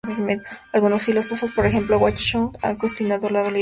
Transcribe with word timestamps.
Algunos 0.73 1.05
filósofos, 1.05 1.51
por 1.51 1.67
ejemplo 1.67 1.99
Wang 1.99 2.15
Chong 2.17 2.57
han 2.63 2.75
cuestionado 2.75 3.29
la 3.29 3.33
validez 3.33 3.33
de 3.33 3.37
esta 3.37 3.49
teoría. 3.49 3.59